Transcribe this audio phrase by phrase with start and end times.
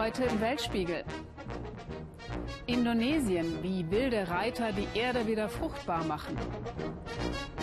[0.00, 1.04] Heute im Weltspiegel.
[2.66, 6.38] Indonesien, wie wilde Reiter die Erde wieder fruchtbar machen.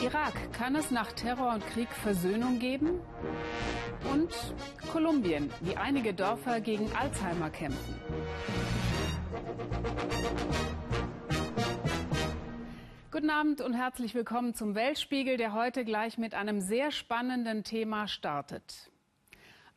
[0.04, 3.00] Irak, kann es nach Terror und Krieg Versöhnung geben?
[4.13, 4.29] Und
[4.92, 7.95] Kolumbien, wie einige Dörfer gegen Alzheimer kämpfen.
[13.09, 18.07] Guten Abend und herzlich willkommen zum Weltspiegel, der heute gleich mit einem sehr spannenden Thema
[18.07, 18.91] startet.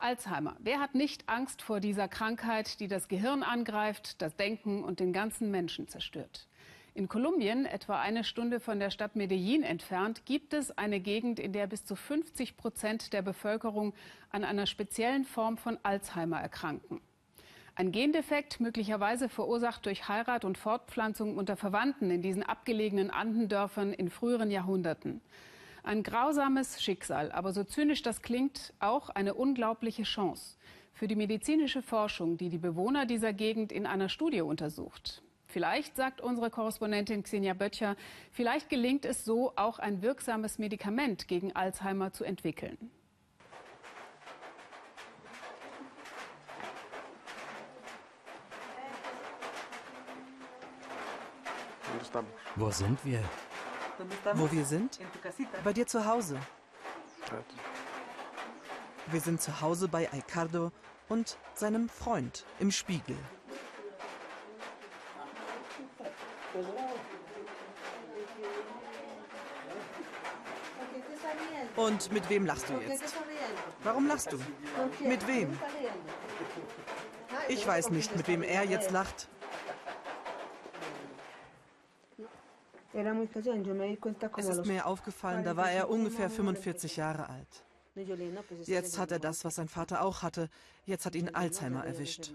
[0.02, 0.56] Alzheimer.
[0.58, 5.12] Wer hat nicht Angst vor dieser Krankheit, die das Gehirn angreift, das Denken und den
[5.12, 6.46] ganzen Menschen zerstört?
[6.92, 11.52] In Kolumbien, etwa eine Stunde von der Stadt Medellin entfernt, gibt es eine Gegend, in
[11.52, 13.94] der bis zu 50 Prozent der Bevölkerung
[14.30, 17.00] an einer speziellen Form von Alzheimer erkranken.
[17.76, 24.10] Ein Gendefekt, möglicherweise verursacht durch Heirat und Fortpflanzung unter Verwandten in diesen abgelegenen Andendörfern in
[24.10, 25.20] früheren Jahrhunderten.
[25.82, 30.56] Ein grausames Schicksal, aber so zynisch das klingt, auch eine unglaubliche Chance
[30.92, 35.22] für die medizinische Forschung, die die Bewohner dieser Gegend in einer Studie untersucht.
[35.46, 37.96] Vielleicht, sagt unsere Korrespondentin Xenia Böttcher,
[38.30, 42.90] vielleicht gelingt es so, auch ein wirksames Medikament gegen Alzheimer zu entwickeln.
[52.56, 53.22] Wo sind wir?
[54.34, 54.98] Wo wir sind?
[55.64, 56.38] Bei dir zu Hause.
[59.06, 60.72] Wir sind zu Hause bei Aicardo
[61.08, 63.16] und seinem Freund im Spiegel.
[71.76, 73.14] Und mit wem lachst du jetzt?
[73.82, 74.38] Warum lachst du?
[75.00, 75.58] Mit wem?
[77.48, 79.28] Ich weiß nicht, mit wem er jetzt lacht.
[82.92, 87.64] Es ist mir aufgefallen, da war er ungefähr 45 Jahre alt.
[88.64, 90.48] Jetzt hat er das, was sein Vater auch hatte.
[90.84, 92.32] Jetzt hat ihn Alzheimer erwischt.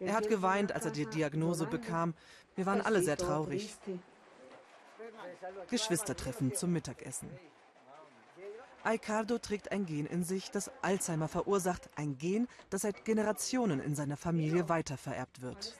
[0.00, 2.14] Er hat geweint, als er die Diagnose bekam.
[2.54, 3.76] Wir waren alle sehr traurig.
[5.68, 7.30] Geschwistertreffen zum Mittagessen.
[8.84, 11.90] Aicardo trägt ein Gen in sich, das Alzheimer verursacht.
[11.96, 15.76] Ein Gen, das seit Generationen in seiner Familie weitervererbt wird.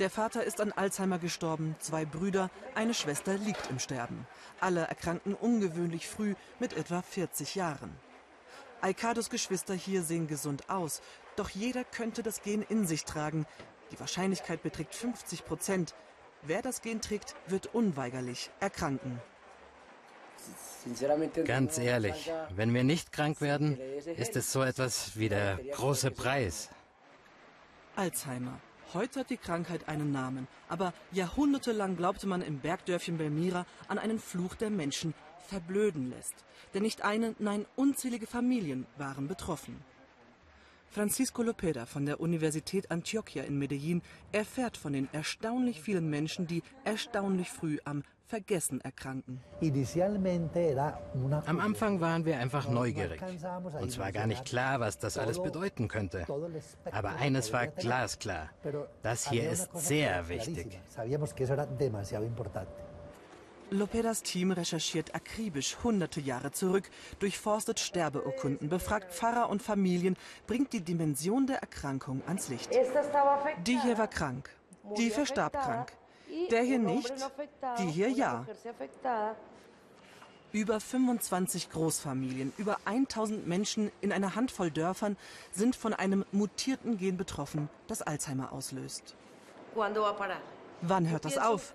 [0.00, 4.26] Der Vater ist an Alzheimer gestorben, zwei Brüder, eine Schwester liegt im Sterben.
[4.58, 7.96] Alle erkranken ungewöhnlich früh mit etwa 40 Jahren.
[8.80, 11.00] Aicardos Geschwister hier sehen gesund aus,
[11.36, 13.46] doch jeder könnte das Gen in sich tragen.
[13.92, 15.94] Die Wahrscheinlichkeit beträgt 50 Prozent.
[16.42, 19.20] Wer das Gen trägt, wird unweigerlich erkranken.
[21.44, 23.78] Ganz ehrlich, wenn wir nicht krank werden,
[24.16, 26.68] ist es so etwas wie der große Preis.
[27.94, 28.60] Alzheimer.
[28.94, 34.20] Heute hat die Krankheit einen Namen, aber jahrhundertelang glaubte man im Bergdörfchen Belmira an einen
[34.20, 35.14] Fluch, der Menschen
[35.48, 36.44] verblöden lässt.
[36.74, 39.82] Denn nicht eine, nein unzählige Familien waren betroffen.
[40.90, 44.00] Francisco Lopeda von der Universität Antioquia in Medellin
[44.30, 49.40] erfährt von den erstaunlich vielen Menschen, die erstaunlich früh am Vergessen erkranken.
[51.46, 53.20] Am Anfang waren wir einfach neugierig.
[53.80, 56.26] Uns war gar nicht klar, was das alles bedeuten könnte.
[56.90, 58.50] Aber eines war glasklar.
[59.02, 60.80] Das hier ist sehr wichtig.
[63.70, 70.82] Lopedas Team recherchiert akribisch hunderte Jahre zurück, durchforstet Sterbeurkunden, befragt Pfarrer und Familien, bringt die
[70.82, 72.70] Dimension der Erkrankung ans Licht.
[73.66, 74.50] Die hier war krank,
[74.96, 75.92] die verstarb krank,
[76.50, 77.12] der hier nicht,
[77.78, 78.46] die hier ja.
[80.52, 85.16] Über 25 Großfamilien, über 1000 Menschen in einer Handvoll Dörfern
[85.52, 89.16] sind von einem mutierten Gen betroffen, das Alzheimer auslöst.
[90.82, 91.74] Wann hört das auf?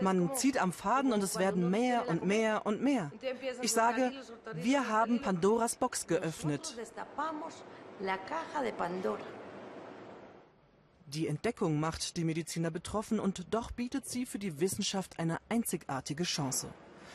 [0.00, 3.10] Man zieht am Faden und es werden mehr und mehr und mehr.
[3.62, 4.12] Ich sage,
[4.52, 6.76] wir haben Pandoras Box geöffnet.
[11.14, 16.24] Die Entdeckung macht die Mediziner betroffen und doch bietet sie für die Wissenschaft eine einzigartige
[16.24, 16.68] Chance.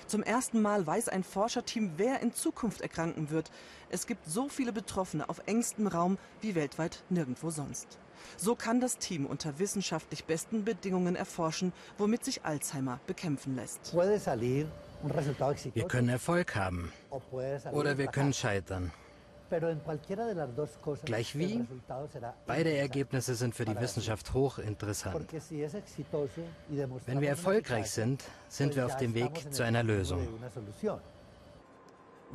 [0.07, 3.51] Zum ersten Mal weiß ein Forscherteam, wer in Zukunft erkranken wird.
[3.89, 8.00] Es gibt so viele Betroffene auf engstem Raum wie weltweit nirgendwo sonst.
[8.35, 13.94] So kann das Team unter wissenschaftlich besten Bedingungen erforschen, womit sich Alzheimer bekämpfen lässt.
[13.94, 16.91] Wir können Erfolg haben
[17.71, 18.91] oder wir können scheitern.
[21.05, 21.65] Gleich wie?
[22.45, 25.27] Beide Ergebnisse sind für die Wissenschaft hochinteressant.
[27.05, 30.27] Wenn wir erfolgreich sind, sind wir auf dem Weg zu einer Lösung.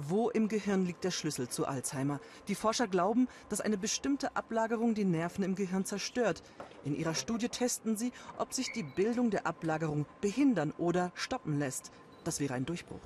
[0.00, 2.20] Wo im Gehirn liegt der Schlüssel zu Alzheimer?
[2.46, 6.44] Die Forscher glauben, dass eine bestimmte Ablagerung die Nerven im Gehirn zerstört.
[6.84, 11.90] In ihrer Studie testen sie, ob sich die Bildung der Ablagerung behindern oder stoppen lässt.
[12.22, 13.00] Das wäre ein Durchbruch.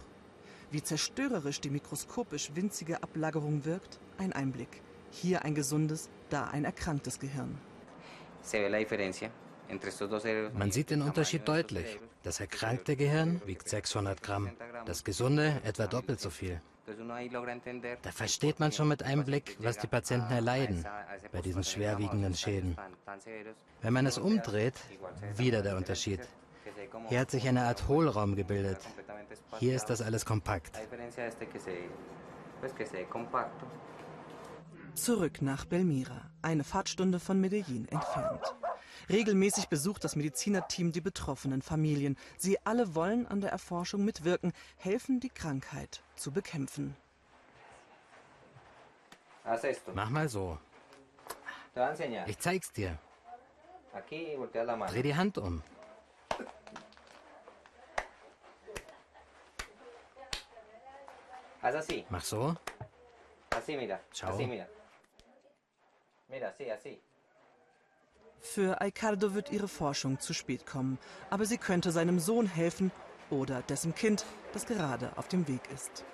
[0.73, 4.81] Wie zerstörerisch die mikroskopisch winzige Ablagerung wirkt, ein Einblick.
[5.11, 7.59] Hier ein gesundes, da ein erkranktes Gehirn.
[10.55, 12.01] Man sieht den Unterschied deutlich.
[12.23, 14.51] Das erkrankte Gehirn wiegt 600 Gramm,
[14.87, 16.63] das gesunde etwa doppelt so viel.
[18.03, 20.87] Da versteht man schon mit einem Blick, was die Patienten erleiden
[21.33, 22.77] bei diesen schwerwiegenden Schäden.
[23.83, 24.75] Wenn man es umdreht,
[25.37, 26.21] wieder der Unterschied.
[27.09, 28.79] Hier hat sich eine Art Hohlraum gebildet.
[29.59, 30.79] Hier ist das alles kompakt.
[34.95, 38.55] Zurück nach Belmira, eine Fahrtstunde von Medellin entfernt.
[39.09, 42.17] Regelmäßig besucht das Medizinerteam die betroffenen Familien.
[42.37, 46.97] Sie alle wollen an der Erforschung mitwirken, helfen, die Krankheit zu bekämpfen.
[49.95, 50.59] Mach mal so.
[52.27, 52.99] Ich zeig's dir.
[54.89, 55.63] Dreh die Hand um.
[62.11, 62.55] Mach so.
[64.13, 64.39] Schau.
[68.41, 70.99] Für Aicardo wird ihre Forschung zu spät kommen,
[71.31, 72.91] aber sie könnte seinem Sohn helfen
[73.31, 76.05] oder dessen Kind, das gerade auf dem Weg ist.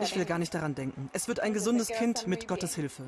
[0.00, 1.08] Ich will gar nicht daran denken.
[1.12, 3.04] Es wird ein gesundes Kind mit Gottes Hilfe.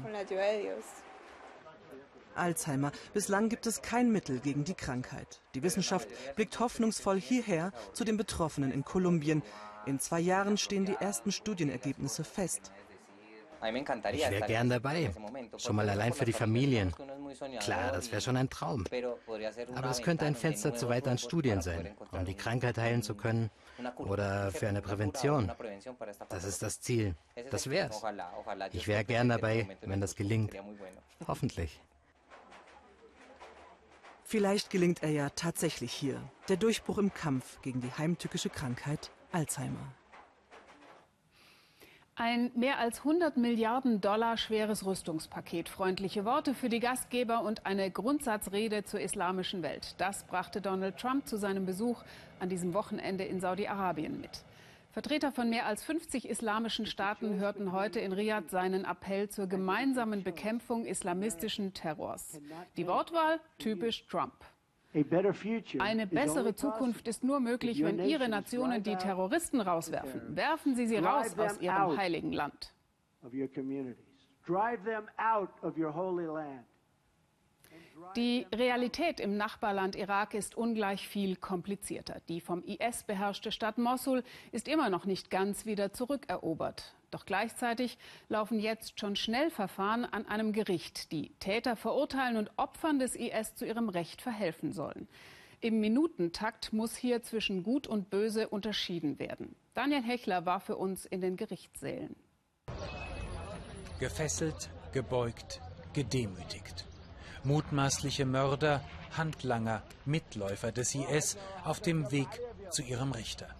[2.36, 2.92] Alzheimer.
[3.12, 5.40] Bislang gibt es kein Mittel gegen die Krankheit.
[5.54, 9.42] Die Wissenschaft blickt hoffnungsvoll hierher zu den Betroffenen in Kolumbien.
[9.88, 12.70] In zwei Jahren stehen die ersten Studienergebnisse fest.
[14.12, 15.10] Ich wäre gern dabei.
[15.56, 16.94] Schon mal allein für die Familien.
[17.60, 18.84] Klar, das wäre schon ein Traum.
[19.74, 23.50] Aber es könnte ein Fenster zu weiteren Studien sein, um die Krankheit heilen zu können
[23.96, 25.50] oder für eine Prävention.
[26.28, 27.14] Das ist das Ziel.
[27.50, 28.02] Das wär's.
[28.72, 30.54] Ich wäre gern dabei, wenn das gelingt.
[31.26, 31.80] Hoffentlich.
[34.22, 36.20] Vielleicht gelingt er ja tatsächlich hier.
[36.50, 39.94] Der Durchbruch im Kampf gegen die heimtückische Krankheit Alzheimer.
[42.20, 47.92] Ein mehr als 100 Milliarden Dollar schweres Rüstungspaket, freundliche Worte für die Gastgeber und eine
[47.92, 49.94] Grundsatzrede zur islamischen Welt.
[49.98, 52.02] Das brachte Donald Trump zu seinem Besuch
[52.40, 54.42] an diesem Wochenende in Saudi-Arabien mit.
[54.90, 60.24] Vertreter von mehr als 50 islamischen Staaten hörten heute in Riyadh seinen Appell zur gemeinsamen
[60.24, 62.40] Bekämpfung islamistischen Terrors.
[62.76, 64.34] Die Wortwahl typisch Trump.
[64.94, 70.34] Eine bessere Zukunft ist nur möglich, wenn Ihre Nationen die Terroristen rauswerfen.
[70.34, 72.72] Werfen Sie sie raus aus Ihrem heiligen Land.
[78.16, 82.20] Die Realität im Nachbarland Irak ist ungleich viel komplizierter.
[82.28, 86.94] Die vom IS beherrschte Stadt Mosul ist immer noch nicht ganz wieder zurückerobert.
[87.10, 93.14] Doch gleichzeitig laufen jetzt schon Schnellverfahren an einem Gericht, die Täter verurteilen und Opfern des
[93.14, 95.08] IS zu ihrem Recht verhelfen sollen.
[95.60, 99.56] Im Minutentakt muss hier zwischen Gut und Böse unterschieden werden.
[99.74, 102.14] Daniel Hechler war für uns in den Gerichtssälen.
[103.98, 105.60] Gefesselt, gebeugt,
[105.94, 106.86] gedemütigt.
[107.42, 108.84] Mutmaßliche Mörder,
[109.16, 112.28] Handlanger, Mitläufer des IS auf dem Weg
[112.70, 113.57] zu ihrem Richter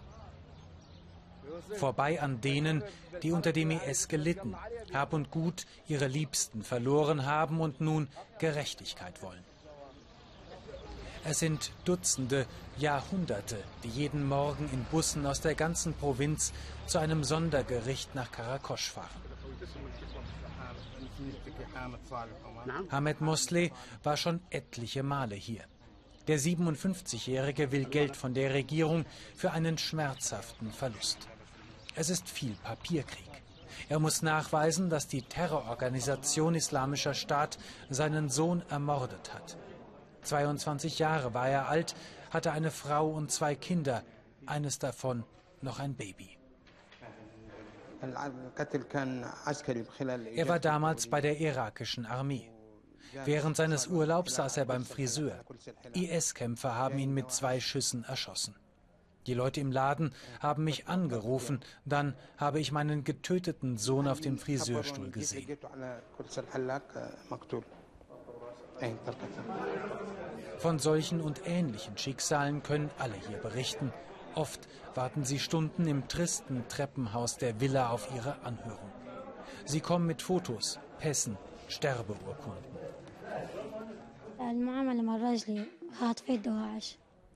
[1.77, 2.83] vorbei an denen,
[3.23, 4.57] die unter dem IS gelitten,
[4.93, 8.09] Hab und Gut ihre Liebsten verloren haben und nun
[8.39, 9.45] Gerechtigkeit wollen.
[11.25, 12.47] Es sind Dutzende,
[12.79, 16.53] Jahrhunderte, die jeden Morgen in Bussen aus der ganzen Provinz
[16.87, 19.09] zu einem Sondergericht nach Karakosch fahren.
[22.91, 23.71] Hamed Mosleh
[24.03, 25.65] war schon etliche Male hier.
[26.29, 31.27] Der 57-Jährige will Geld von der Regierung für einen schmerzhaften Verlust.
[31.99, 33.43] Es ist viel Papierkrieg.
[33.89, 37.59] Er muss nachweisen, dass die Terrororganisation Islamischer Staat
[37.91, 39.59] seinen Sohn ermordet hat.
[40.23, 41.97] 22 Jahre war er alt,
[42.31, 44.05] hatte eine Frau und zwei Kinder,
[44.47, 45.25] eines davon
[45.61, 46.39] noch ein Baby.
[50.37, 52.49] Er war damals bei der irakischen Armee.
[53.25, 55.45] Während seines Urlaubs saß er beim Friseur.
[55.95, 58.55] IS-Kämpfer haben ihn mit zwei Schüssen erschossen.
[59.29, 61.61] Die Leute im Laden haben mich angerufen.
[61.85, 65.59] Dann habe ich meinen getöteten Sohn auf dem Friseurstuhl gesehen.
[70.57, 73.93] Von solchen und ähnlichen Schicksalen können alle hier berichten.
[74.35, 78.91] Oft warten sie Stunden im tristen Treppenhaus der Villa auf ihre Anhörung.
[79.67, 81.37] Sie kommen mit Fotos, Pässen,
[81.69, 82.65] Sterbeurkunden.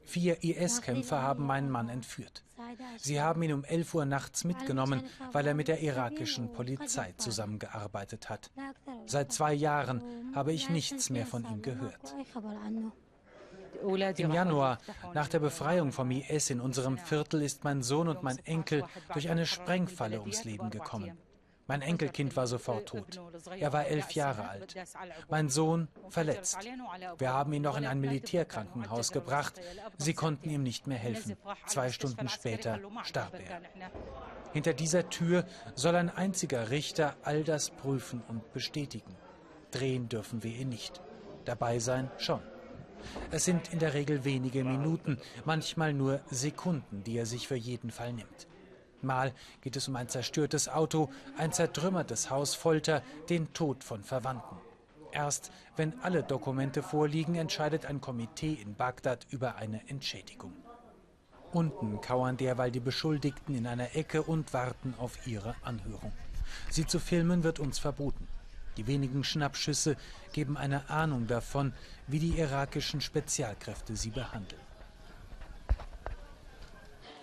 [0.05, 2.43] Vier IS-Kämpfer haben meinen Mann entführt.
[2.99, 8.29] Sie haben ihn um 11 Uhr nachts mitgenommen, weil er mit der irakischen Polizei zusammengearbeitet
[8.29, 8.51] hat.
[9.07, 12.15] Seit zwei Jahren habe ich nichts mehr von ihm gehört.
[14.17, 14.79] Im Januar,
[15.15, 19.29] nach der Befreiung vom IS in unserem Viertel, ist mein Sohn und mein Enkel durch
[19.29, 21.19] eine Sprengfalle ums Leben gekommen.
[21.73, 23.19] Mein Enkelkind war sofort tot.
[23.59, 24.75] Er war elf Jahre alt.
[25.31, 26.59] Mein Sohn verletzt.
[27.17, 29.59] Wir haben ihn noch in ein Militärkrankenhaus gebracht.
[29.97, 31.35] Sie konnten ihm nicht mehr helfen.
[31.65, 33.63] Zwei Stunden später starb er.
[34.53, 39.17] Hinter dieser Tür soll ein einziger Richter all das prüfen und bestätigen.
[39.71, 41.01] Drehen dürfen wir ihn nicht.
[41.47, 42.43] Dabei sein schon.
[43.31, 47.91] Es sind in der Regel wenige Minuten, manchmal nur Sekunden, die er sich für jeden
[47.91, 48.47] Fall nimmt.
[49.03, 54.57] Mal geht es um ein zerstörtes Auto, ein zertrümmertes Haus, Folter, den Tod von Verwandten.
[55.13, 60.53] Erst wenn alle Dokumente vorliegen, entscheidet ein Komitee in Bagdad über eine Entschädigung.
[61.53, 66.13] Unten kauern derweil die Beschuldigten in einer Ecke und warten auf ihre Anhörung.
[66.71, 68.27] Sie zu filmen wird uns verboten.
[68.79, 69.97] Die wenigen Schnappschüsse
[70.33, 71.75] geben eine Ahnung davon,
[72.07, 74.63] wie die irakischen Spezialkräfte sie behandeln.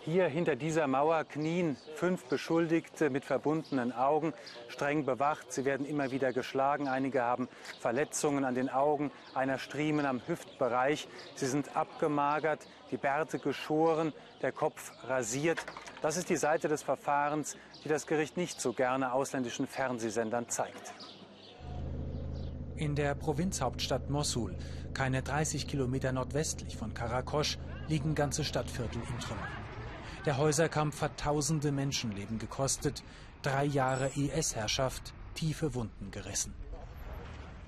[0.01, 4.33] Hier hinter dieser Mauer knien fünf Beschuldigte mit verbundenen Augen,
[4.69, 5.51] streng bewacht.
[5.51, 6.87] Sie werden immer wieder geschlagen.
[6.87, 7.49] Einige haben
[7.81, 11.09] Verletzungen an den Augen, einer Striemen am Hüftbereich.
[11.35, 15.59] Sie sind abgemagert, die Bärte geschoren, der Kopf rasiert.
[16.01, 20.93] Das ist die Seite des Verfahrens, die das Gericht nicht so gerne ausländischen Fernsehsendern zeigt.
[22.77, 24.55] In der Provinzhauptstadt Mossul,
[24.93, 27.57] keine 30 Kilometer nordwestlich von Karakosch,
[27.89, 29.58] liegen ganze Stadtviertel in Trümmern.
[30.25, 33.03] Der Häuserkampf hat tausende Menschenleben gekostet,
[33.41, 36.53] drei Jahre IS-Herrschaft, tiefe Wunden gerissen.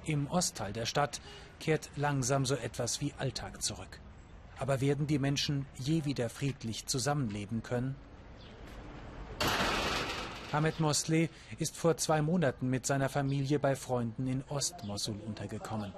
[0.03, 1.21] Im Ostteil der Stadt
[1.59, 3.99] kehrt langsam so etwas wie Alltag zurück.
[4.59, 7.95] Aber werden die Menschen je wieder friedlich zusammenleben können?
[10.51, 11.29] Hamed Mosleh
[11.59, 15.93] ist vor zwei Monaten mit seiner Familie bei Freunden in Ostmosul untergekommen.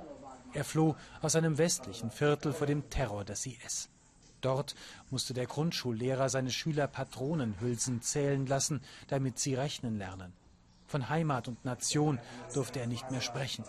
[0.54, 3.90] Er floh aus einem westlichen Viertel vor dem Terror des IS.
[4.44, 4.76] Dort
[5.10, 10.34] musste der Grundschullehrer seine Schüler Patronenhülsen zählen lassen, damit sie rechnen lernen.
[10.86, 12.20] Von Heimat und Nation
[12.54, 13.64] durfte er nicht mehr sprechen.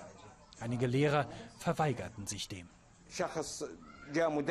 [0.61, 1.27] Einige Lehrer
[1.59, 2.69] verweigerten sich dem.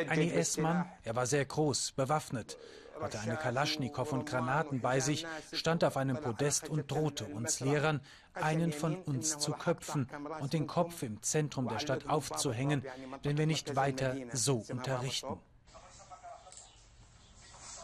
[0.07, 2.57] Ein IS-Mann, er war sehr groß, bewaffnet,
[2.99, 8.01] hatte eine Kalaschnikow und Granaten bei sich, stand auf einem Podest und drohte uns Lehrern,
[8.33, 10.07] einen von uns zu köpfen
[10.39, 12.83] und den Kopf im Zentrum der Stadt aufzuhängen,
[13.21, 15.39] wenn wir nicht weiter so unterrichten.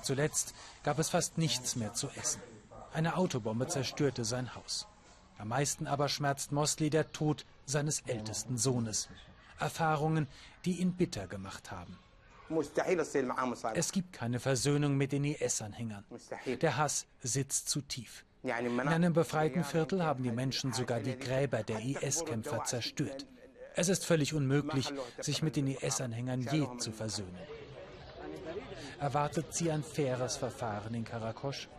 [0.01, 0.53] Zuletzt
[0.83, 2.41] gab es fast nichts mehr zu essen.
[2.93, 4.87] Eine Autobombe zerstörte sein Haus.
[5.37, 9.09] Am meisten aber schmerzt Mosley der Tod seines ältesten Sohnes.
[9.59, 10.27] Erfahrungen,
[10.65, 11.97] die ihn bitter gemacht haben.
[13.75, 16.03] Es gibt keine Versöhnung mit den IS-Anhängern.
[16.61, 18.25] Der Hass sitzt zu tief.
[18.41, 23.27] In einem befreiten Viertel haben die Menschen sogar die Gräber der IS-Kämpfer zerstört.
[23.75, 27.37] Es ist völlig unmöglich, sich mit den IS-Anhängern je zu versöhnen.
[28.99, 31.69] Erwartet sie ein faires Verfahren in Karakosch?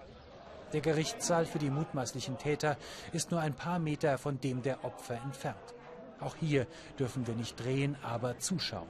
[0.72, 2.76] Der Gerichtssaal für die mutmaßlichen Täter
[3.12, 5.74] ist nur ein paar Meter von dem der Opfer entfernt.
[6.20, 6.66] Auch hier
[6.98, 8.88] dürfen wir nicht drehen, aber zuschauen.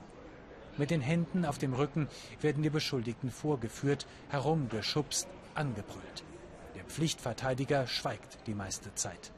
[0.77, 2.09] Mit den Händen auf dem Rücken
[2.41, 6.25] werden die Beschuldigten vorgeführt, herumgeschubst, angebrüllt.
[6.75, 9.33] Der Pflichtverteidiger schweigt die meiste Zeit.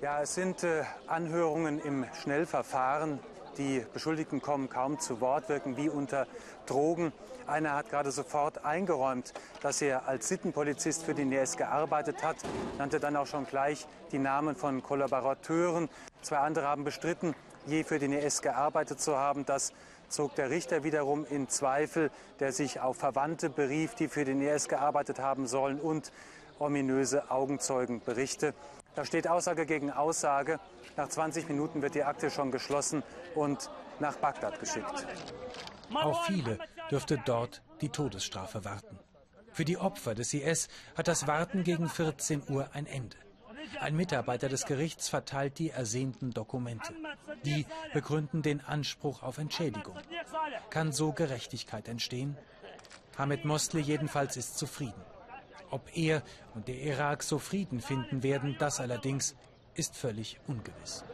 [0.00, 3.18] Ja, es sind äh, Anhörungen im Schnellverfahren.
[3.56, 6.26] Die Beschuldigten kommen kaum zu Wort, wirken wie unter
[6.66, 7.12] Drogen.
[7.46, 12.36] Einer hat gerade sofort eingeräumt, dass er als Sittenpolizist für den NS gearbeitet hat,
[12.76, 15.88] nannte dann auch schon gleich die Namen von Kollaborateuren.
[16.20, 17.34] Zwei andere haben bestritten,
[17.66, 19.46] je für den NS gearbeitet zu haben.
[19.46, 19.72] Das
[20.08, 24.68] zog der Richter wiederum in Zweifel, der sich auf Verwandte berief, die für den NS
[24.68, 26.12] gearbeitet haben sollen und
[26.58, 28.54] ominöse Augenzeugenberichte.
[28.98, 30.58] Da steht Aussage gegen Aussage.
[30.96, 33.04] Nach 20 Minuten wird die Akte schon geschlossen
[33.36, 35.06] und nach Bagdad geschickt.
[35.94, 36.58] Auch viele
[36.90, 38.98] dürfte dort die Todesstrafe warten.
[39.52, 43.16] Für die Opfer des IS hat das Warten gegen 14 Uhr ein Ende.
[43.78, 46.92] Ein Mitarbeiter des Gerichts verteilt die ersehnten Dokumente.
[47.44, 49.96] Die begründen den Anspruch auf Entschädigung.
[50.70, 52.36] Kann so Gerechtigkeit entstehen?
[53.16, 55.04] Hamid Mosli jedenfalls ist zufrieden.
[55.70, 56.22] Ob er
[56.54, 59.36] und der Irak so Frieden finden werden, das allerdings
[59.74, 61.04] ist völlig ungewiss.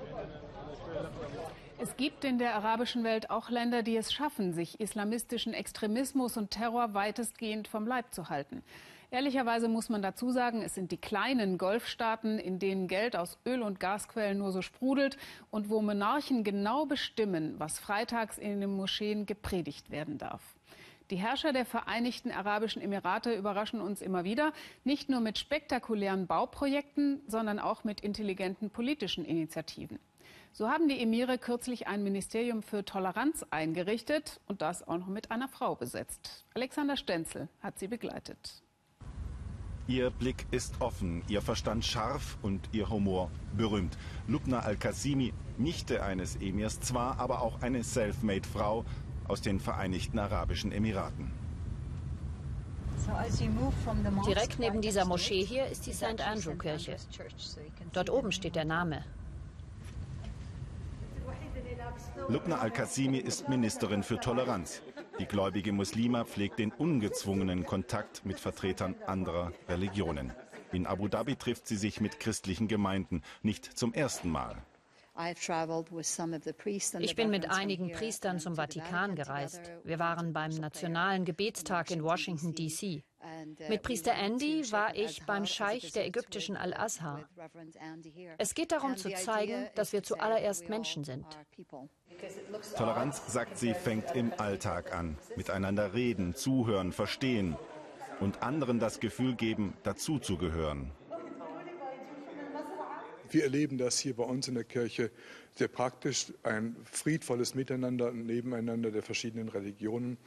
[1.79, 6.51] Es gibt in der arabischen Welt auch Länder, die es schaffen, sich islamistischen Extremismus und
[6.51, 8.63] Terror weitestgehend vom Leib zu halten.
[9.11, 13.63] Ehrlicherweise muss man dazu sagen, es sind die kleinen Golfstaaten, in denen Geld aus Öl-
[13.63, 15.19] und Gasquellen nur so sprudelt
[15.51, 20.43] und wo Monarchen genau bestimmen, was freitags in den Moscheen gepredigt werden darf.
[21.11, 24.53] Die Herrscher der Vereinigten Arabischen Emirate überraschen uns immer wieder,
[24.85, 29.99] nicht nur mit spektakulären Bauprojekten, sondern auch mit intelligenten politischen Initiativen.
[30.53, 35.31] So haben die Emire kürzlich ein Ministerium für Toleranz eingerichtet und das auch noch mit
[35.31, 36.47] einer Frau besetzt.
[36.55, 38.63] Alexander Stenzel hat sie begleitet.
[39.87, 43.99] Ihr Blick ist offen, ihr Verstand scharf und ihr Humor berühmt.
[44.27, 48.87] Lubna Al-Qasimi, Nichte eines Emirs zwar, aber auch eine Selfmade-Frau
[49.29, 51.31] aus den Vereinigten Arabischen Emiraten.
[54.27, 56.21] Direkt neben dieser Moschee hier ist die St.
[56.21, 56.97] Andrew-Kirche.
[57.93, 59.05] Dort oben steht der Name.
[62.29, 64.81] Lubna Al-Qasimi ist Ministerin für Toleranz.
[65.19, 70.33] Die gläubige Muslima pflegt den ungezwungenen Kontakt mit Vertretern anderer Religionen.
[70.73, 74.57] In Abu Dhabi trifft sie sich mit christlichen Gemeinden, nicht zum ersten Mal.
[76.99, 79.61] Ich bin mit einigen Priestern zum Vatikan gereist.
[79.85, 83.05] Wir waren beim Nationalen Gebetstag in Washington, D.C.
[83.21, 87.27] Uh, mit Priester Andy war ich beim Scheich der ägyptischen Al-Azhar.
[88.39, 91.25] Es geht darum zu zeigen, dass wir zuallererst Menschen sind.
[92.77, 95.17] Toleranz, sagt sie, fängt im Alltag an.
[95.37, 97.57] Miteinander reden, zuhören, verstehen
[98.21, 100.91] und anderen das Gefühl geben, dazuzugehören.
[103.35, 105.11] Wir erleben das hier bei uns in der Kirche
[105.57, 110.19] sehr praktisch, ein friedvolles Miteinander und Nebeneinander der verschiedenen Religionen.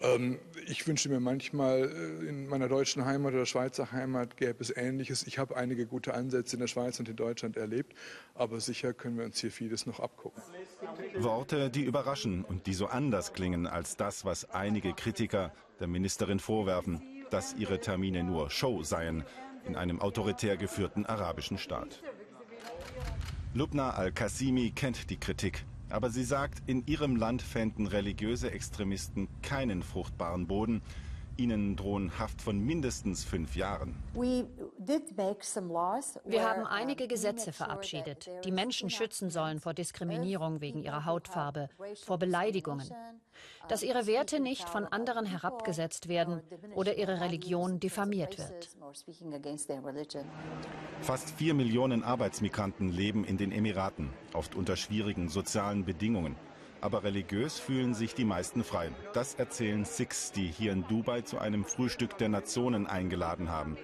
[0.00, 4.74] Ähm, ich wünsche mir manchmal, äh, in meiner deutschen Heimat oder Schweizer Heimat gäbe es
[4.74, 5.26] Ähnliches.
[5.26, 7.94] Ich habe einige gute Ansätze in der Schweiz und in Deutschland erlebt,
[8.34, 10.42] aber sicher können wir uns hier vieles noch abgucken.
[11.18, 16.38] Worte, die überraschen und die so anders klingen als das, was einige Kritiker der Ministerin
[16.38, 19.24] vorwerfen, dass ihre Termine nur Show seien
[19.66, 22.02] in einem autoritär geführten arabischen Staat.
[23.56, 29.82] Lubna al-Qasimi kennt die Kritik, aber sie sagt, in ihrem Land fänden religiöse Extremisten keinen
[29.82, 30.82] fruchtbaren Boden,
[31.36, 33.94] Ihnen drohen Haft von mindestens fünf Jahren.
[36.24, 41.68] Wir haben einige Gesetze verabschiedet, die Menschen schützen sollen vor Diskriminierung wegen ihrer Hautfarbe,
[42.04, 42.90] vor Beleidigungen,
[43.68, 46.40] dass ihre Werte nicht von anderen herabgesetzt werden
[46.74, 48.68] oder ihre Religion diffamiert wird.
[51.02, 56.36] Fast vier Millionen Arbeitsmigranten leben in den Emiraten, oft unter schwierigen sozialen Bedingungen
[56.80, 58.90] aber religiös fühlen sich die meisten frei.
[59.12, 63.76] Das erzählen Sikhs, die hier in Dubai zu einem Frühstück der Nationen eingeladen haben.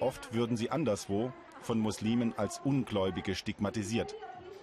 [0.00, 4.14] Oft würden sie anderswo von Muslimen als Ungläubige stigmatisiert.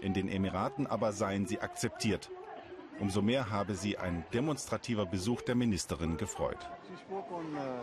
[0.02, 2.30] In den Emiraten aber seien sie akzeptiert.
[3.00, 6.70] Umso mehr habe sie ein demonstrativer Besuch der Ministerin gefreut.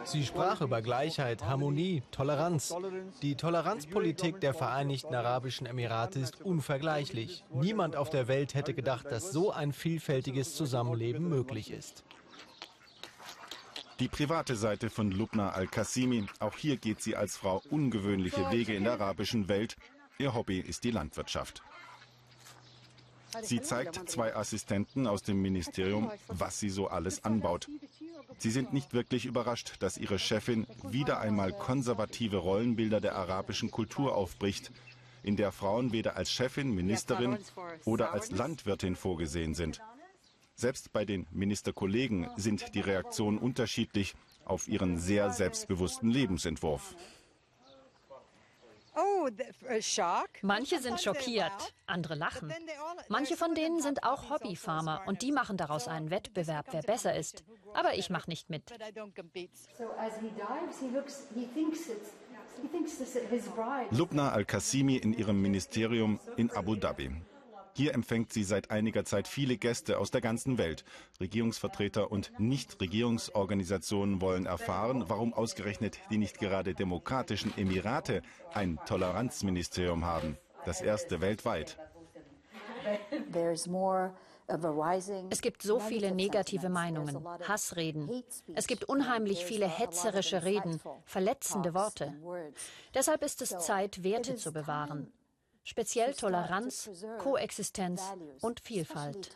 [0.05, 2.75] Sie sprach über Gleichheit, Harmonie, Toleranz.
[3.23, 7.45] Die Toleranzpolitik der Vereinigten Arabischen Emirate ist unvergleichlich.
[7.53, 12.05] Niemand auf der Welt hätte gedacht, dass so ein vielfältiges Zusammenleben möglich ist.
[14.01, 16.27] Die private Seite von Lubna al-Qasimi.
[16.39, 19.77] Auch hier geht sie als Frau ungewöhnliche Wege in der arabischen Welt.
[20.19, 21.63] Ihr Hobby ist die Landwirtschaft.
[23.43, 27.69] Sie zeigt zwei Assistenten aus dem Ministerium, was sie so alles anbaut.
[28.39, 34.15] Sie sind nicht wirklich überrascht, dass ihre Chefin wieder einmal konservative Rollenbilder der arabischen Kultur
[34.15, 34.71] aufbricht,
[35.23, 37.39] in der Frauen weder als Chefin, Ministerin
[37.85, 39.81] oder als Landwirtin vorgesehen sind.
[40.55, 44.15] Selbst bei den Ministerkollegen sind die Reaktionen unterschiedlich
[44.45, 46.97] auf ihren sehr selbstbewussten Lebensentwurf.
[49.01, 49.29] Oh,
[50.43, 52.53] Manche sind schockiert, andere lachen.
[53.09, 57.45] Manche von denen sind auch Hobbyfarmer und die machen daraus einen Wettbewerb, wer besser ist.
[57.75, 58.71] Aber ich mache nicht mit.
[63.91, 67.11] Lubna al-Qasimi in ihrem Ministerium in Abu Dhabi.
[67.75, 70.85] Hier empfängt sie seit einiger Zeit viele Gäste aus der ganzen Welt.
[71.21, 80.37] Regierungsvertreter und Nichtregierungsorganisationen wollen erfahren, warum ausgerechnet die nicht gerade demokratischen Emirate ein Toleranzministerium haben.
[80.65, 81.79] Das erste weltweit.
[85.31, 88.25] Es gibt so viele negative Meinungen, Hassreden.
[88.55, 92.15] Es gibt unheimlich viele hetzerische Reden, verletzende Worte.
[92.93, 95.13] Deshalb ist es Zeit, Werte zu bewahren
[95.65, 98.03] speziell Toleranz, Koexistenz
[98.41, 99.31] und Vielfalt.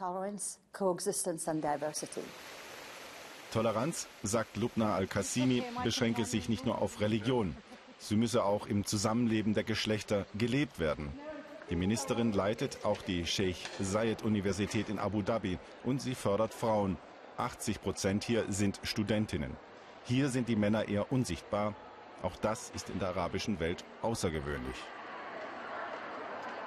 [3.53, 7.57] Toleranz, sagt Lubna al-Qasimi, beschränke sich nicht nur auf Religion.
[7.99, 11.17] Sie müsse auch im Zusammenleben der Geschlechter gelebt werden.
[11.71, 16.99] Die Ministerin leitet auch die Sheikh Zayed Universität in Abu Dhabi und sie fördert Frauen.
[17.37, 19.57] 80 Prozent hier sind Studentinnen.
[20.05, 21.75] Hier sind die Männer eher unsichtbar.
[22.23, 24.77] Auch das ist in der arabischen Welt außergewöhnlich.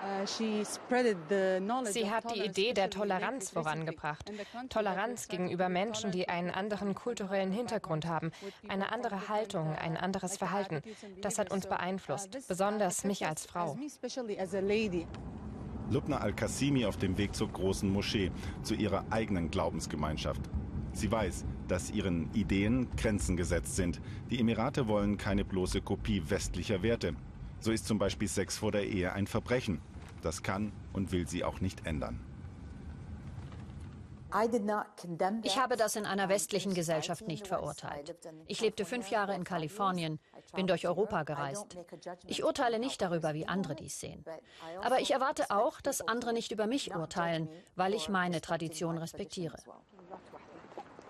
[0.03, 4.31] Uh, Sie hat die Idee der Toleranz vorangebracht.
[4.69, 8.31] Toleranz gegenüber Menschen, die einen anderen kulturellen Hintergrund haben,
[8.67, 10.81] eine andere Haltung, ein anderes Verhalten.
[11.21, 13.77] Das hat uns uh, beeinflusst, besonders mich als Frau.
[15.89, 18.31] Lubna al-Qasimi auf dem Weg zur großen Moschee,
[18.62, 20.41] zu ihrer eigenen Glaubensgemeinschaft.
[20.91, 24.01] Sie weiß, dass ihren Ideen Grenzen gesetzt sind.
[24.29, 27.15] Die Emirate wollen keine bloße Kopie westlicher Werte.
[27.60, 29.82] So ist zum Beispiel Sex vor der Ehe ein Verbrechen.
[30.22, 32.20] Das kann und will sie auch nicht ändern.
[35.43, 38.15] Ich habe das in einer westlichen Gesellschaft nicht verurteilt.
[38.48, 40.20] Ich lebte fünf Jahre in Kalifornien,
[40.54, 41.78] bin durch Europa gereist.
[42.28, 44.26] Ich urteile nicht darüber, wie andere dies sehen.
[44.82, 49.58] Aber ich erwarte auch, dass andere nicht über mich urteilen, weil ich meine Tradition respektiere.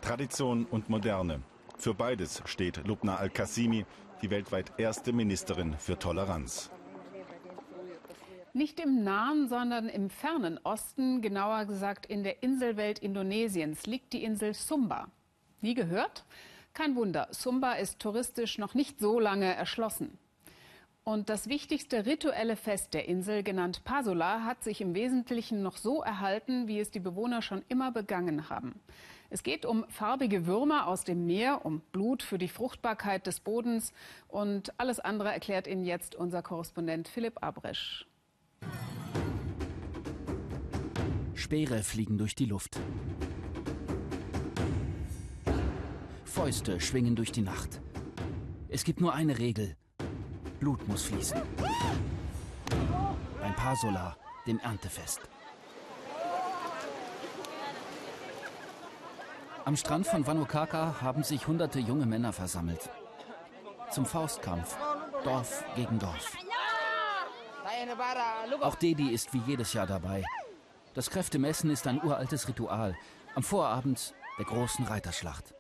[0.02, 1.42] Tradition und Moderne.
[1.78, 3.86] Für beides steht Lubna Al-Qasimi,
[4.22, 6.72] die weltweit erste Ministerin für Toleranz.
[8.54, 14.24] Nicht im nahen, sondern im fernen Osten, genauer gesagt in der Inselwelt Indonesiens, liegt die
[14.24, 15.10] Insel Sumba.
[15.62, 16.26] Nie gehört?
[16.74, 20.18] Kein Wunder, Sumba ist touristisch noch nicht so lange erschlossen.
[21.04, 26.02] Und das wichtigste rituelle Fest der Insel, genannt Pasula, hat sich im Wesentlichen noch so
[26.02, 28.80] erhalten, wie es die Bewohner schon immer begangen haben.
[29.30, 33.92] Es geht um farbige Würmer aus dem Meer, um Blut für die Fruchtbarkeit des Bodens
[34.30, 38.08] und alles andere erklärt Ihnen jetzt unser Korrespondent Philipp Abresch.
[41.34, 42.80] Speere fliegen durch die Luft.
[46.24, 47.82] Fäuste schwingen durch die Nacht.
[48.70, 49.76] Es gibt nur eine Regel.
[50.60, 51.42] Blut muss fließen.
[53.42, 55.22] Beim Pasola, dem Erntefest.
[59.68, 62.90] Am Strand von Vanukaka haben sich hunderte junge Männer versammelt.
[63.92, 64.78] Zum Faustkampf,
[65.26, 66.38] Dorf gegen Dorf.
[68.62, 70.24] Auch Dedi ist wie jedes Jahr dabei.
[70.94, 72.96] Das Kräftemessen ist ein uraltes Ritual.
[73.36, 75.54] Am Vorabend der großen Reiterschlacht.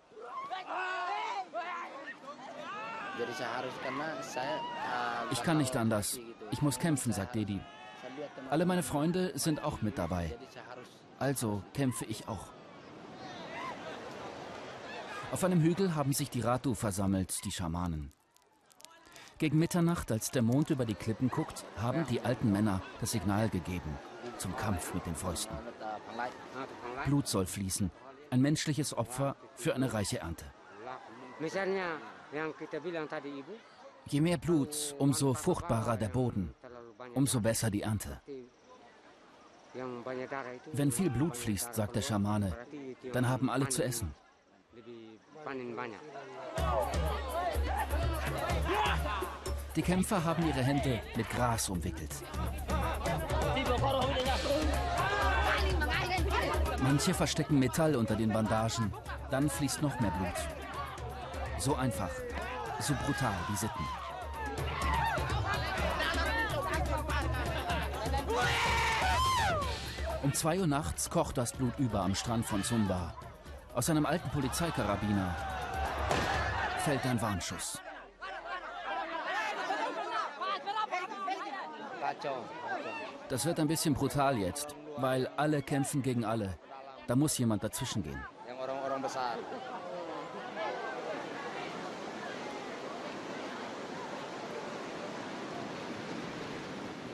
[5.31, 6.17] Ich kann nicht anders.
[6.51, 7.59] Ich muss kämpfen, sagt Dedi.
[8.49, 10.37] Alle meine Freunde sind auch mit dabei.
[11.19, 12.56] Also kämpfe ich auch.
[15.31, 18.13] Auf einem Hügel haben sich die Ratu versammelt, die Schamanen.
[19.37, 23.49] Gegen Mitternacht, als der Mond über die Klippen guckt, haben die alten Männer das Signal
[23.49, 23.97] gegeben
[24.37, 25.55] zum Kampf mit den Fäusten.
[27.05, 27.91] Blut soll fließen,
[28.29, 30.45] ein menschliches Opfer für eine reiche Ernte.
[34.05, 36.53] Je mehr Blut, umso fruchtbarer der Boden,
[37.13, 38.21] umso besser die Ernte.
[40.73, 42.57] Wenn viel Blut fließt, sagt der Schamane,
[43.13, 44.13] dann haben alle zu essen.
[49.75, 52.11] Die Kämpfer haben ihre Hände mit Gras umwickelt.
[56.81, 58.93] Manche verstecken Metall unter den Bandagen.
[59.31, 60.33] Dann fließt noch mehr Blut.
[61.59, 62.11] So einfach,
[62.79, 63.85] so brutal die Sitten.
[70.23, 73.13] Um zwei Uhr nachts kocht das Blut über am Strand von Sumba.
[73.77, 75.35] Aus einem alten Polizeikarabiner
[76.79, 77.79] fällt ein Warnschuss.
[83.29, 86.57] Das wird ein bisschen brutal jetzt, weil alle kämpfen gegen alle.
[87.05, 88.19] Da muss jemand dazwischen gehen.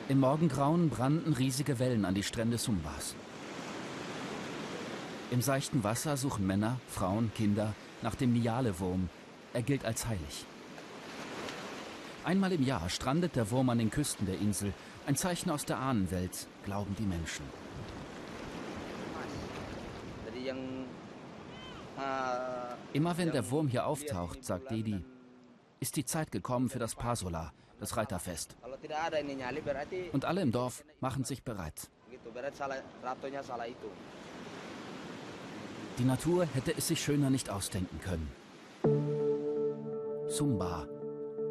[0.07, 3.15] Im Morgengrauen brannten riesige Wellen an die Strände Sumbas.
[5.33, 9.09] Im seichten Wasser suchen Männer, Frauen, Kinder nach dem Niale-Wurm.
[9.53, 10.45] Er gilt als heilig.
[12.23, 14.73] Einmal im Jahr strandet der Wurm an den Küsten der Insel.
[15.07, 17.45] Ein Zeichen aus der Ahnenwelt, glauben die Menschen.
[22.93, 25.03] Immer wenn der Wurm hier auftaucht, sagt Dedi,
[25.79, 28.55] ist die Zeit gekommen für das Pasola, das Reiterfest.
[30.11, 31.89] Und alle im Dorf machen sich bereit.
[35.99, 38.31] Die Natur hätte es sich schöner nicht ausdenken können.
[40.27, 40.87] Sumba,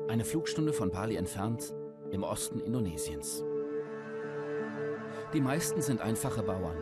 [0.09, 1.72] eine Flugstunde von Bali entfernt,
[2.11, 3.44] im Osten Indonesiens.
[5.33, 6.76] Die meisten sind einfache Bauern.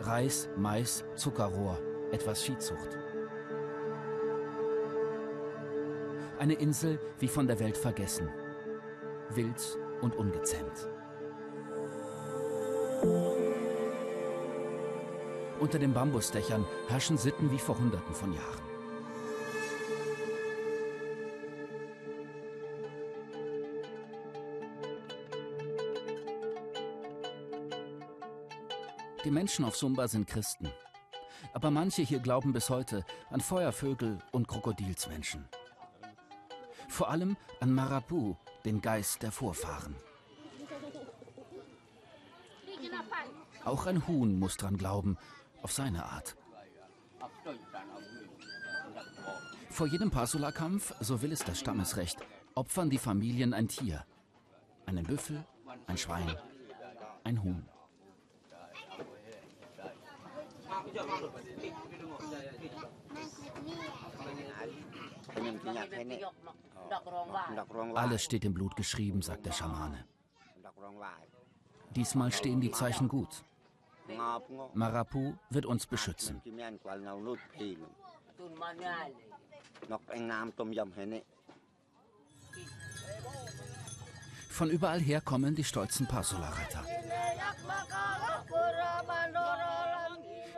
[0.00, 1.78] Reis, Mais, Zuckerrohr,
[2.10, 2.98] etwas Viehzucht.
[6.38, 8.28] Eine Insel wie von der Welt vergessen.
[9.30, 10.88] Wild und ungezähmt.
[15.64, 18.62] Unter den Bambusdächern herrschen Sitten wie vor Hunderten von Jahren.
[29.24, 30.68] Die Menschen auf Sumba sind Christen.
[31.54, 35.48] Aber manche hier glauben bis heute an Feuervögel und Krokodilsmenschen.
[36.90, 39.96] Vor allem an Marapu, den Geist der Vorfahren.
[43.64, 45.16] Auch ein Huhn muss dran glauben,
[45.64, 46.36] auf seine Art.
[49.70, 52.18] Vor jedem Pasula-Kampf, so will es das Stammesrecht,
[52.54, 54.04] opfern die Familien ein Tier.
[54.86, 55.44] Einen Büffel,
[55.86, 56.36] ein Schwein,
[57.24, 57.66] ein Huhn.
[67.94, 70.04] Alles steht im Blut geschrieben, sagt der Schamane.
[71.96, 73.44] Diesmal stehen die Zeichen gut.
[74.74, 76.42] Marapu wird uns beschützen.
[84.50, 86.84] Von überall her kommen die stolzen Pasula-Reiter.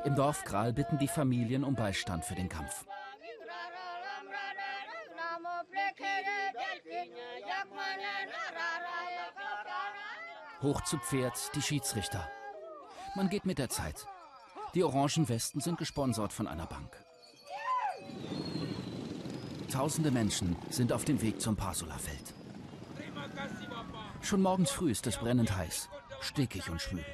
[0.05, 2.85] Im Dorf Kral bitten die Familien um Beistand für den Kampf.
[10.63, 12.31] Hoch zu Pferd die Schiedsrichter.
[13.17, 14.07] Man geht mit der Zeit.
[14.75, 16.95] Die orangen Westen sind gesponsert von einer Bank.
[19.73, 22.35] Tausende Menschen sind auf dem Weg zum Pasula-Feld.
[24.21, 25.89] Schon morgens früh ist es brennend heiß,
[26.21, 27.05] stickig und schwül.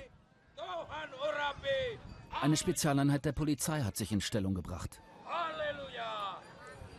[2.41, 5.01] Eine Spezialeinheit der Polizei hat sich in Stellung gebracht.
[5.25, 6.41] Halleluja!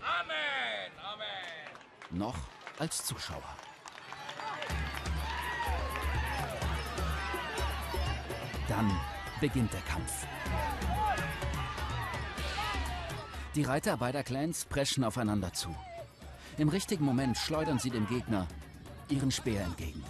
[0.01, 0.91] Amen!
[1.03, 2.17] Amen!
[2.17, 2.37] Noch
[2.79, 3.43] als Zuschauer.
[8.75, 8.91] Dann
[9.39, 10.25] beginnt der Kampf.
[13.53, 15.69] Die Reiter beider Clans preschen aufeinander zu.
[16.57, 18.47] Im richtigen Moment schleudern sie dem Gegner
[19.09, 20.03] ihren Speer entgegen.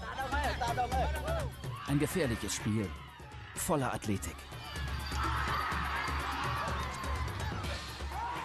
[1.87, 2.89] Ein gefährliches Spiel,
[3.53, 4.37] voller Athletik.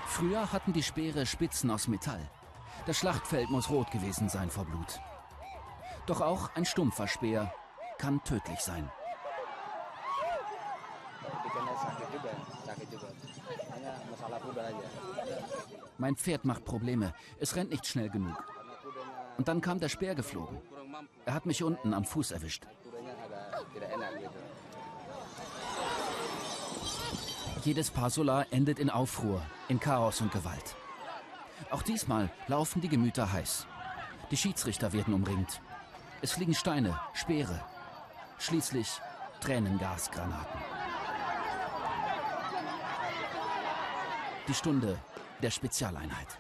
[0.09, 2.29] Früher hatten die Speere Spitzen aus Metall.
[2.87, 5.01] Das Schlachtfeld muss rot gewesen sein vor Blut.
[6.07, 7.53] Doch auch ein stumpfer Speer
[7.99, 8.91] kann tödlich sein.
[15.99, 17.13] Mein Pferd macht Probleme.
[17.41, 18.37] Es rennt nicht schnell genug.
[19.37, 20.59] Und dann kam der Speer geflogen.
[21.27, 22.67] Er hat mich unten am Fuß erwischt.
[27.65, 30.77] Jedes Pasula endet in Aufruhr, in Chaos und Gewalt.
[31.71, 33.67] Auch diesmal laufen die Gemüter heiß.
[34.31, 35.61] Die Schiedsrichter werden umringt.
[36.23, 37.61] Es fliegen Steine, Speere,
[38.39, 39.01] schließlich
[39.41, 40.61] Tränengasgranaten.
[44.47, 44.99] Die Stunde
[45.43, 46.39] der Spezialeinheit.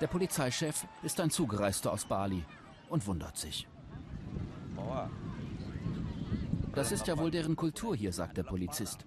[0.00, 2.44] Der Polizeichef ist ein Zugereister aus Bali
[2.90, 3.66] und wundert sich.
[6.74, 9.06] Das ist ja wohl deren Kultur hier, sagt der Polizist.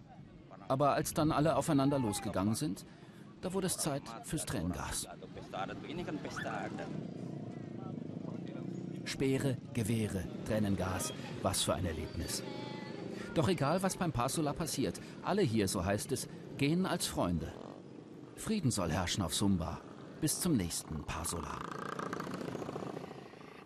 [0.68, 2.86] Aber als dann alle aufeinander losgegangen sind,
[3.42, 5.08] da wurde es Zeit fürs Tränengas.
[9.06, 12.44] Speere, Gewehre, Tränengas, was für ein Erlebnis.
[13.40, 17.54] Doch egal, was beim Pasula passiert, alle hier, so heißt es, gehen als Freunde.
[18.36, 19.80] Frieden soll herrschen auf Sumba.
[20.20, 21.58] Bis zum nächsten Pasula.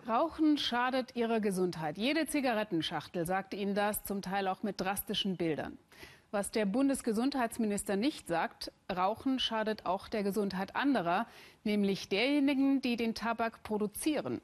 [0.08, 1.98] Rauchen schadet ihrer Gesundheit.
[1.98, 5.80] Jede Zigarettenschachtel sagt Ihnen das, zum Teil auch mit drastischen Bildern.
[6.30, 11.26] Was der Bundesgesundheitsminister nicht sagt, Rauchen schadet auch der Gesundheit anderer,
[11.64, 14.40] nämlich derjenigen, die den Tabak produzieren.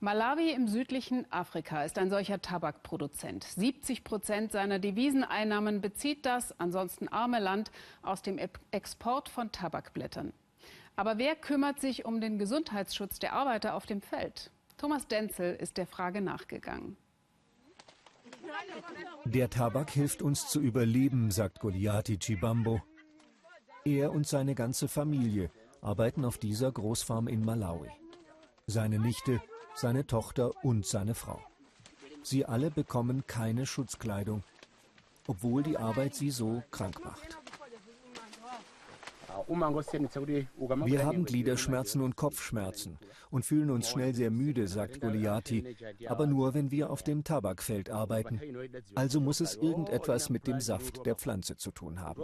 [0.00, 3.42] Malawi im südlichen Afrika ist ein solcher Tabakproduzent.
[3.42, 8.38] 70 Prozent seiner Deviseneinnahmen bezieht das ansonsten arme Land aus dem
[8.70, 10.32] Export von Tabakblättern.
[10.94, 14.52] Aber wer kümmert sich um den Gesundheitsschutz der Arbeiter auf dem Feld?
[14.76, 16.96] Thomas Denzel ist der Frage nachgegangen.
[19.24, 22.80] Der Tabak hilft uns zu überleben, sagt Goliati Chibambo.
[23.84, 27.90] Er und seine ganze Familie arbeiten auf dieser Großfarm in Malawi.
[28.66, 29.40] Seine Nichte
[29.78, 31.40] seine Tochter und seine Frau.
[32.22, 34.42] Sie alle bekommen keine Schutzkleidung,
[35.26, 37.38] obwohl die Arbeit sie so krank macht.
[40.84, 42.98] Wir haben Gliederschmerzen und Kopfschmerzen
[43.30, 47.88] und fühlen uns schnell sehr müde, sagt Goliati, aber nur, wenn wir auf dem Tabakfeld
[47.88, 48.40] arbeiten.
[48.94, 52.22] Also muss es irgendetwas mit dem Saft der Pflanze zu tun haben.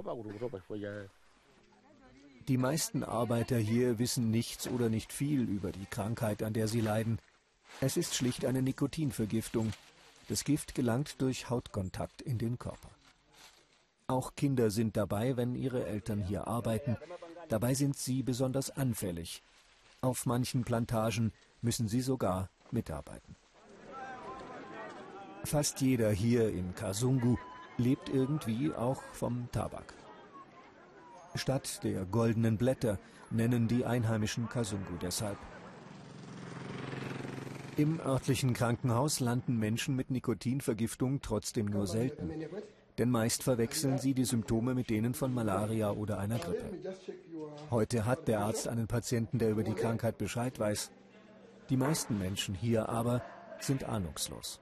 [2.48, 6.80] Die meisten Arbeiter hier wissen nichts oder nicht viel über die Krankheit, an der sie
[6.80, 7.18] leiden.
[7.80, 9.72] Es ist schlicht eine Nikotinvergiftung.
[10.28, 12.88] Das Gift gelangt durch Hautkontakt in den Körper.
[14.06, 16.96] Auch Kinder sind dabei, wenn ihre Eltern hier arbeiten.
[17.48, 19.42] Dabei sind sie besonders anfällig.
[20.00, 21.32] Auf manchen Plantagen
[21.62, 23.36] müssen sie sogar mitarbeiten.
[25.44, 27.36] Fast jeder hier in Kasungu
[27.76, 29.94] lebt irgendwie auch vom Tabak.
[31.34, 32.98] Statt der goldenen Blätter
[33.30, 35.38] nennen die Einheimischen Kasungu deshalb.
[37.76, 42.30] Im örtlichen Krankenhaus landen Menschen mit Nikotinvergiftung trotzdem nur selten.
[42.98, 46.70] Denn meist verwechseln sie die Symptome mit denen von Malaria oder einer Grippe.
[47.70, 50.92] Heute hat der Arzt einen Patienten, der über die Krankheit Bescheid weiß.
[51.68, 53.22] Die meisten Menschen hier aber
[53.58, 54.60] sind ahnungslos.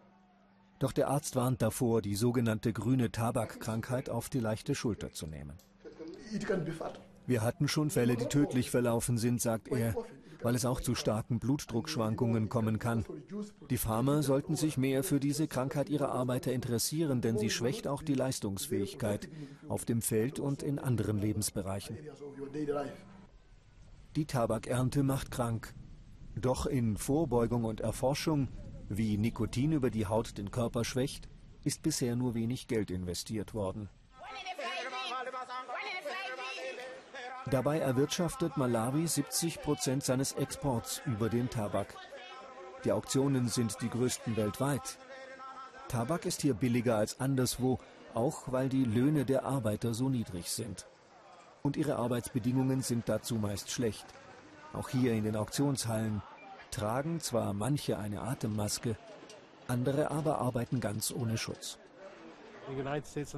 [0.79, 5.59] Doch der Arzt warnt davor, die sogenannte grüne Tabakkrankheit auf die leichte Schulter zu nehmen.
[7.27, 9.95] Wir hatten schon Fälle, die tödlich verlaufen sind, sagt er,
[10.43, 13.05] weil es auch zu starken Blutdruckschwankungen kommen kann.
[13.71, 18.03] Die Farmer sollten sich mehr für diese Krankheit ihrer Arbeiter interessieren, denn sie schwächt auch
[18.03, 19.29] die Leistungsfähigkeit
[19.69, 21.99] auf dem Feld und in anderen Lebensbereichen.
[24.17, 25.75] Die Tabakernte macht krank.
[26.35, 28.49] Doch in Vorbeugung und Erforschung,
[28.89, 31.29] wie Nikotin über die Haut den Körper schwächt,
[31.65, 33.89] ist bisher nur wenig Geld investiert worden.
[37.51, 41.95] Dabei erwirtschaftet Malawi 70 Prozent seines Exports über den Tabak.
[42.85, 44.99] Die Auktionen sind die größten weltweit.
[45.89, 47.81] Tabak ist hier billiger als anderswo,
[48.15, 50.87] auch weil die Löhne der Arbeiter so niedrig sind.
[51.63, 54.07] Und ihre Arbeitsbedingungen sind dazu meist schlecht.
[54.73, 56.23] Auch hier in den Auktionshallen
[56.71, 58.97] tragen zwar manche eine Atemmaske,
[59.67, 61.79] andere aber arbeiten ganz ohne Schutz.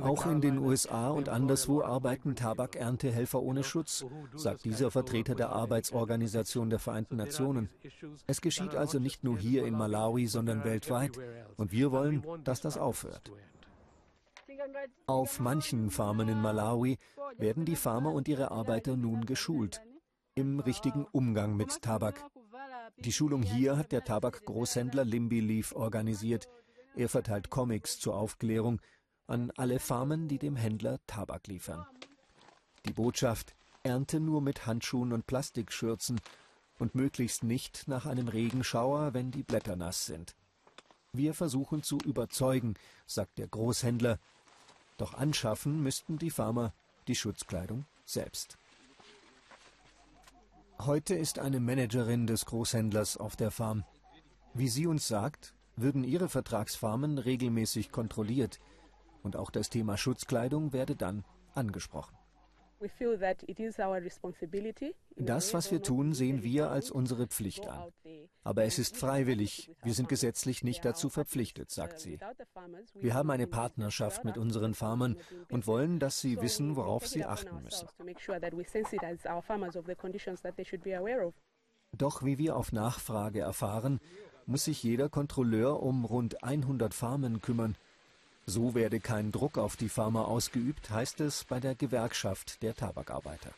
[0.00, 6.70] Auch in den USA und anderswo arbeiten Tabakerntehelfer ohne Schutz, sagt dieser Vertreter der Arbeitsorganisation
[6.70, 7.68] der Vereinten Nationen.
[8.26, 11.18] Es geschieht also nicht nur hier in Malawi, sondern weltweit.
[11.56, 13.32] Und wir wollen, dass das aufhört.
[15.06, 16.98] Auf manchen Farmen in Malawi
[17.38, 19.82] werden die Farmer und ihre Arbeiter nun geschult
[20.34, 22.24] im richtigen Umgang mit Tabak.
[22.98, 26.48] Die Schulung hier hat der Tabakgroßhändler Limby Leaf organisiert.
[26.96, 28.80] Er verteilt Comics zur Aufklärung
[29.26, 31.86] an alle Farmen, die dem Händler Tabak liefern.
[32.86, 36.20] Die Botschaft, ernte nur mit Handschuhen und Plastikschürzen
[36.78, 40.34] und möglichst nicht nach einem Regenschauer, wenn die Blätter nass sind.
[41.12, 42.74] Wir versuchen zu überzeugen,
[43.06, 44.18] sagt der Großhändler,
[44.96, 46.72] doch anschaffen müssten die Farmer
[47.08, 48.58] die Schutzkleidung selbst.
[50.80, 53.84] Heute ist eine Managerin des Großhändlers auf der Farm.
[54.54, 58.60] Wie sie uns sagt, würden ihre Vertragsfarmen regelmäßig kontrolliert–
[59.24, 62.16] und auch das Thema Schutzkleidung werde dann angesprochen.
[65.16, 67.90] Das, was wir tun, sehen wir als unsere Pflicht an.
[68.42, 69.70] Aber es ist freiwillig.
[69.82, 72.18] Wir sind gesetzlich nicht dazu verpflichtet, sagt sie.
[72.94, 75.16] Wir haben eine Partnerschaft mit unseren Farmern
[75.50, 77.88] und wollen, dass sie wissen, worauf sie achten müssen.
[81.96, 84.00] Doch wie wir auf Nachfrage erfahren,
[84.46, 87.76] muss sich jeder Kontrolleur um rund 100 Farmen kümmern
[88.46, 93.50] so werde kein Druck auf die Farmer ausgeübt, heißt es bei der Gewerkschaft der Tabakarbeiter.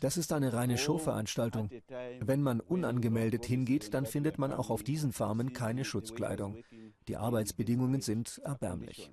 [0.00, 1.70] Das ist eine reine Showveranstaltung.
[2.20, 6.62] Wenn man unangemeldet hingeht, dann findet man auch auf diesen Farmen keine Schutzkleidung.
[7.08, 9.10] Die Arbeitsbedingungen sind erbärmlich.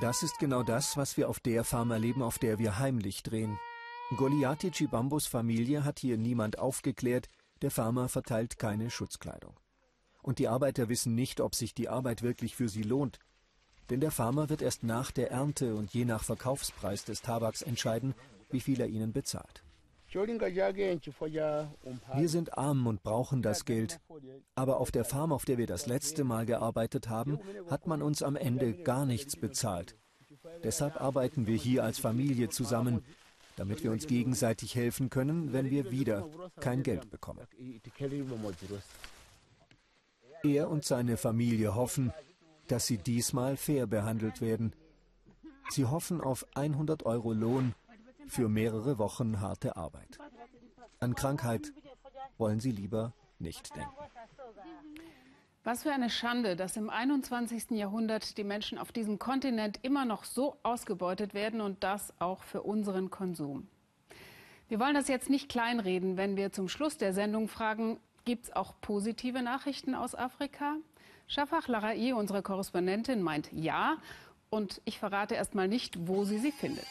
[0.00, 3.58] Das ist genau das, was wir auf der Farm erleben, auf der wir heimlich drehen.
[4.16, 7.28] Goliati Chibambos Familie hat hier niemand aufgeklärt,
[7.62, 9.54] der Farmer verteilt keine Schutzkleidung.
[10.22, 13.18] Und die Arbeiter wissen nicht, ob sich die Arbeit wirklich für sie lohnt.
[13.90, 18.14] Denn der Farmer wird erst nach der Ernte und je nach Verkaufspreis des Tabaks entscheiden,
[18.50, 19.64] wie viel er ihnen bezahlt.
[22.14, 23.98] Wir sind arm und brauchen das Geld.
[24.54, 27.38] Aber auf der Farm, auf der wir das letzte Mal gearbeitet haben,
[27.70, 29.96] hat man uns am Ende gar nichts bezahlt.
[30.62, 33.02] Deshalb arbeiten wir hier als Familie zusammen,
[33.56, 36.28] damit wir uns gegenseitig helfen können, wenn wir wieder
[36.60, 37.46] kein Geld bekommen.
[40.42, 42.12] Er und seine Familie hoffen,
[42.68, 44.74] dass sie diesmal fair behandelt werden.
[45.70, 47.74] Sie hoffen auf 100 Euro Lohn
[48.26, 50.18] für mehrere Wochen harte Arbeit.
[51.00, 51.72] An Krankheit
[52.38, 53.94] wollen sie lieber nicht denken.
[55.64, 57.70] Was für eine Schande, dass im 21.
[57.70, 62.62] Jahrhundert die Menschen auf diesem Kontinent immer noch so ausgebeutet werden und das auch für
[62.62, 63.68] unseren Konsum.
[64.68, 68.56] Wir wollen das jetzt nicht kleinreden, wenn wir zum Schluss der Sendung fragen, gibt es
[68.56, 70.76] auch positive Nachrichten aus Afrika?
[71.28, 73.98] Shafak Larai, unsere Korrespondentin, meint ja.
[74.50, 76.86] Und ich verrate erst mal nicht, wo sie sie findet.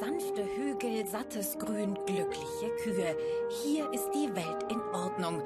[0.00, 3.16] Sanfte Hügel, sattes Grün, glückliche Kühe.
[3.62, 5.42] Hier ist die Welt in Ordnung.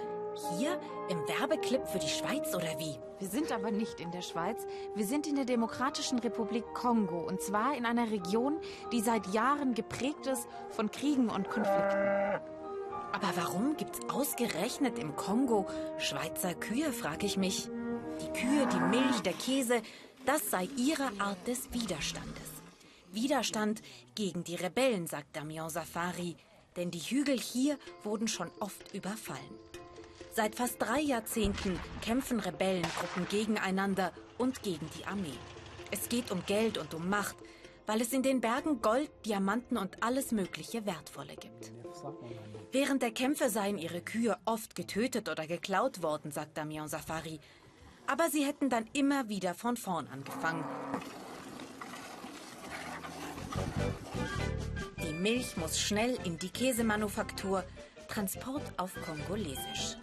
[0.56, 0.78] Hier
[1.08, 2.96] im Werbeclip für die Schweiz oder wie?
[3.18, 4.66] Wir sind aber nicht in der Schweiz.
[4.94, 7.26] Wir sind in der Demokratischen Republik Kongo.
[7.26, 8.58] Und zwar in einer Region,
[8.92, 12.40] die seit Jahren geprägt ist von Kriegen und Konflikten.
[13.10, 15.66] Aber warum gibt's ausgerechnet im Kongo
[15.98, 17.68] Schweizer Kühe, frage ich mich.
[18.20, 19.82] Die Kühe, die Milch, der Käse,
[20.24, 22.62] das sei ihre Art des Widerstandes.
[23.10, 23.82] Widerstand
[24.14, 26.36] gegen die Rebellen, sagt Damian Safari.
[26.76, 29.67] Denn die Hügel hier wurden schon oft überfallen.
[30.30, 35.38] Seit fast drei Jahrzehnten kämpfen Rebellengruppen gegeneinander und gegen die Armee.
[35.90, 37.36] Es geht um Geld und um Macht,
[37.86, 41.72] weil es in den Bergen Gold, Diamanten und alles mögliche Wertvolle gibt.
[42.70, 47.40] Während der Kämpfe seien ihre Kühe oft getötet oder geklaut worden, sagt Damian Safari.
[48.06, 50.64] Aber sie hätten dann immer wieder von vorn angefangen.
[55.02, 57.64] Die Milch muss schnell in die Käsemanufaktur,
[58.08, 59.96] Transport auf Kongolesisch.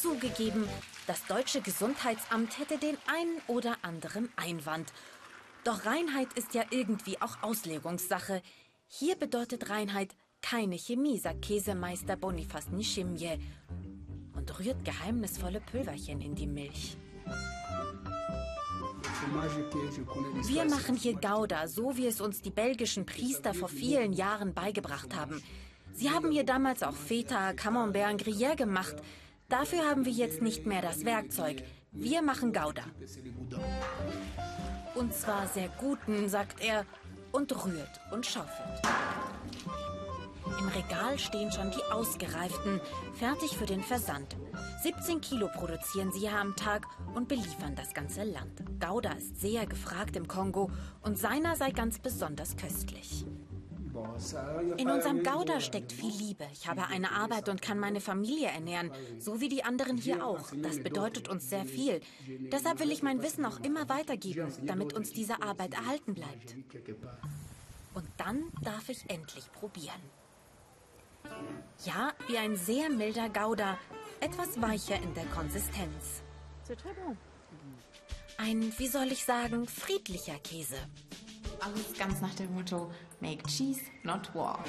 [0.00, 0.68] Zugegeben,
[1.06, 4.92] das deutsche Gesundheitsamt hätte den einen oder anderen Einwand.
[5.64, 8.42] Doch Reinheit ist ja irgendwie auch Auslegungssache.
[8.88, 13.38] Hier bedeutet Reinheit keine Chemie, sagt Käsemeister Bonifaz Nishimje
[14.34, 16.96] und rührt geheimnisvolle Pülverchen in die Milch.
[20.46, 25.14] Wir machen hier Gouda, so wie es uns die belgischen Priester vor vielen Jahren beigebracht
[25.14, 25.42] haben.
[25.92, 28.96] Sie haben hier damals auch Feta, Camembert und Gruyère gemacht.
[29.48, 31.62] Dafür haben wir jetzt nicht mehr das Werkzeug.
[31.90, 32.84] Wir machen Gouda.
[34.94, 36.84] Und zwar sehr guten, sagt er,
[37.32, 38.82] und rührt und schaufelt.
[40.58, 42.80] Im Regal stehen schon die ausgereiften,
[43.14, 44.36] fertig für den Versand.
[44.82, 48.62] 17 Kilo produzieren sie hier am Tag und beliefern das ganze Land.
[48.80, 50.70] Gouda ist sehr gefragt im Kongo
[51.02, 53.24] und seiner sei ganz besonders köstlich.
[54.76, 56.44] In unserem Gouda steckt viel Liebe.
[56.52, 60.50] Ich habe eine Arbeit und kann meine Familie ernähren, so wie die anderen hier auch.
[60.62, 62.00] Das bedeutet uns sehr viel.
[62.52, 66.56] Deshalb will ich mein Wissen auch immer weitergeben, damit uns diese Arbeit erhalten bleibt.
[67.94, 70.00] Und dann darf ich endlich probieren.
[71.84, 73.78] Ja, wie ein sehr milder Gouda,
[74.20, 76.22] etwas weicher in der Konsistenz.
[78.36, 80.76] Ein, wie soll ich sagen, friedlicher Käse.
[81.60, 84.62] Alles ganz nach dem Motto Make Cheese, not War.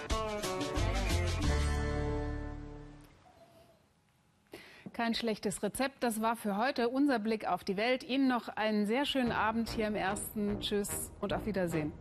[4.93, 6.03] Kein schlechtes Rezept.
[6.03, 8.03] Das war für heute unser Blick auf die Welt.
[8.03, 10.59] Ihnen noch einen sehr schönen Abend hier im ersten.
[10.59, 11.93] Tschüss und auf Wiedersehen.